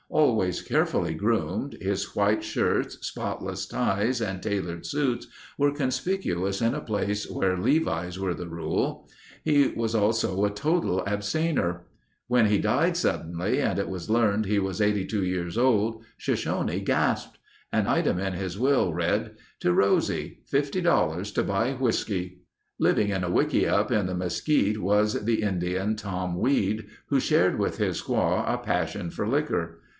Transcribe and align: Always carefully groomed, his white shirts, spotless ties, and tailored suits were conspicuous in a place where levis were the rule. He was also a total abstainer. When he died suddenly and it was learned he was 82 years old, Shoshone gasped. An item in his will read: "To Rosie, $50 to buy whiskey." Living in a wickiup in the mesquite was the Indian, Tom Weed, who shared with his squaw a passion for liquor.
Always 0.09 0.61
carefully 0.63 1.13
groomed, 1.13 1.77
his 1.79 2.15
white 2.15 2.43
shirts, 2.43 2.97
spotless 3.05 3.65
ties, 3.65 4.19
and 4.19 4.43
tailored 4.43 4.85
suits 4.85 5.27
were 5.59 5.71
conspicuous 5.71 6.59
in 6.59 6.73
a 6.73 6.81
place 6.81 7.29
where 7.29 7.55
levis 7.55 8.17
were 8.17 8.33
the 8.33 8.47
rule. 8.49 9.07
He 9.43 9.67
was 9.67 9.95
also 9.95 10.43
a 10.43 10.49
total 10.49 11.07
abstainer. 11.07 11.85
When 12.27 12.47
he 12.47 12.57
died 12.57 12.97
suddenly 12.97 13.61
and 13.61 13.77
it 13.77 13.87
was 13.87 14.09
learned 14.09 14.47
he 14.47 14.59
was 14.59 14.81
82 14.81 15.23
years 15.23 15.57
old, 15.57 16.03
Shoshone 16.17 16.81
gasped. 16.81 17.37
An 17.71 17.87
item 17.87 18.19
in 18.19 18.33
his 18.33 18.57
will 18.59 18.91
read: 18.93 19.35
"To 19.61 19.71
Rosie, 19.71 20.39
$50 20.51 21.33
to 21.35 21.43
buy 21.43 21.73
whiskey." 21.73 22.39
Living 22.79 23.09
in 23.09 23.23
a 23.23 23.29
wickiup 23.29 23.91
in 23.91 24.07
the 24.07 24.15
mesquite 24.15 24.81
was 24.81 25.23
the 25.23 25.41
Indian, 25.43 25.95
Tom 25.95 26.37
Weed, 26.39 26.87
who 27.07 27.19
shared 27.19 27.59
with 27.59 27.77
his 27.77 28.01
squaw 28.01 28.51
a 28.51 28.57
passion 28.57 29.09
for 29.11 29.25
liquor. 29.27 29.77